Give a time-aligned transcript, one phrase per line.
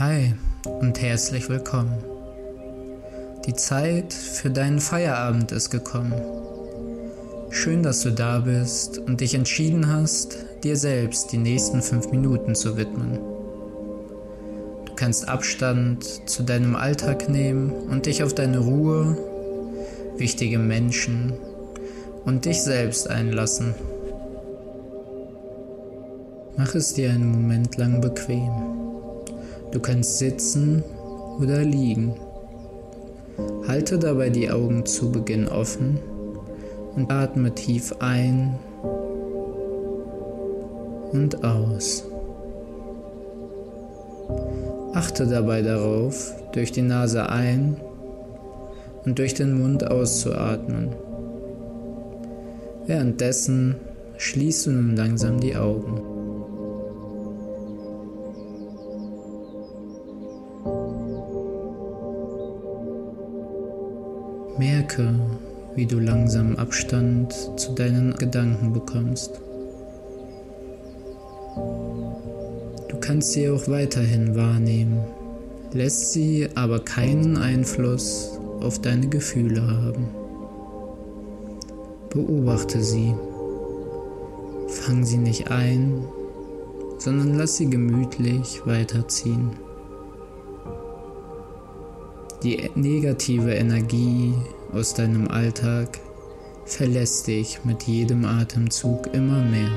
[0.00, 0.32] Hi
[0.80, 1.92] und herzlich willkommen.
[3.46, 6.14] Die Zeit für deinen Feierabend ist gekommen.
[7.50, 12.54] Schön, dass du da bist und dich entschieden hast, dir selbst die nächsten fünf Minuten
[12.54, 13.18] zu widmen.
[14.86, 19.18] Du kannst Abstand zu deinem Alltag nehmen und dich auf deine Ruhe,
[20.16, 21.34] wichtige Menschen
[22.24, 23.74] und dich selbst einlassen.
[26.56, 28.80] Mach es dir einen Moment lang bequem.
[29.72, 30.82] Du kannst sitzen
[31.40, 32.14] oder liegen.
[33.68, 35.98] Halte dabei die Augen zu Beginn offen
[36.96, 38.58] und atme tief ein
[41.12, 42.04] und aus.
[44.92, 47.76] Achte dabei darauf, durch die Nase ein
[49.04, 50.90] und durch den Mund auszuatmen.
[52.86, 53.76] Währenddessen
[54.16, 56.19] schließt du nun langsam die Augen.
[64.60, 65.14] Merke,
[65.74, 69.40] wie du langsam Abstand zu deinen Gedanken bekommst.
[72.90, 74.98] Du kannst sie auch weiterhin wahrnehmen,
[75.72, 80.08] lässt sie aber keinen Einfluss auf deine Gefühle haben.
[82.10, 83.14] Beobachte sie.
[84.68, 86.04] Fang sie nicht ein,
[86.98, 89.52] sondern lass sie gemütlich weiterziehen.
[92.42, 94.32] Die negative Energie
[94.72, 96.00] aus deinem Alltag
[96.64, 99.70] verlässt dich mit jedem Atemzug immer mehr.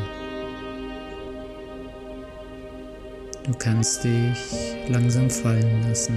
[3.46, 4.38] Du kannst dich
[4.88, 6.16] langsam fallen lassen.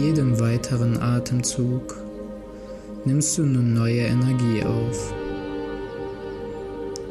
[0.00, 1.96] Jedem weiteren Atemzug
[3.04, 5.14] nimmst du nun neue Energie auf.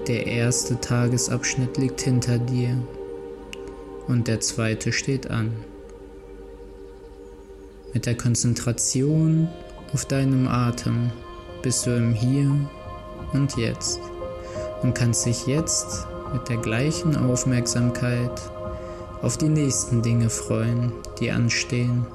[0.08, 2.78] Der erste Tagesabschnitt liegt hinter dir
[4.08, 5.52] und der zweite steht an.
[7.94, 9.48] Mit der Konzentration
[9.94, 11.12] auf deinem Atem
[11.64, 12.52] bist du im Hier
[13.34, 14.00] und Jetzt
[14.84, 18.42] und kannst dich jetzt mit der gleichen Aufmerksamkeit
[19.22, 22.06] auf die nächsten Dinge freuen, die anstehen.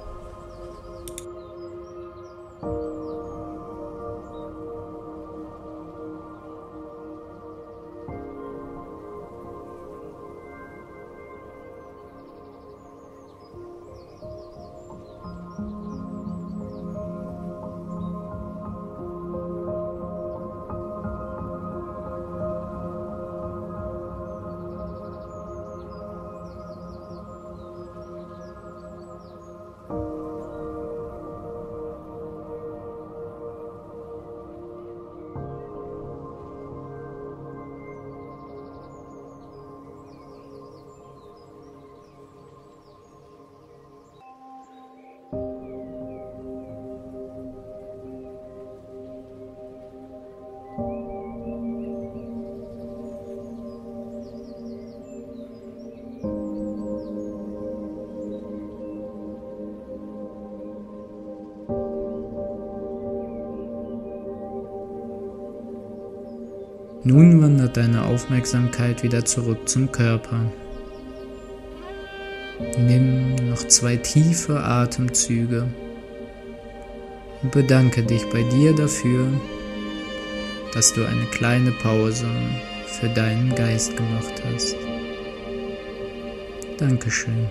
[67.03, 70.53] Nun wandert deine Aufmerksamkeit wieder zurück zum Körper.
[72.79, 75.67] Nimm noch zwei tiefe Atemzüge
[77.43, 79.29] und bedanke dich bei dir dafür,
[80.75, 82.27] dass du eine kleine Pause
[82.87, 84.77] für deinen Geist gemacht hast.
[86.77, 87.49] Dankeschön.